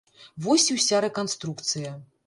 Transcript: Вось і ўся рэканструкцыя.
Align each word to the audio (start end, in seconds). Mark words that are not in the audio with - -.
Вось 0.45 0.65
і 0.75 0.79
ўся 0.79 1.03
рэканструкцыя. 1.07 1.97